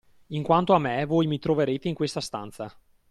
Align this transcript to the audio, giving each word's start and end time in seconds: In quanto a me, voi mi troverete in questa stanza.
In 0.29 0.41
quanto 0.41 0.73
a 0.73 0.79
me, 0.79 1.05
voi 1.05 1.27
mi 1.27 1.37
troverete 1.37 1.87
in 1.87 1.93
questa 1.93 2.21
stanza. 2.21 2.75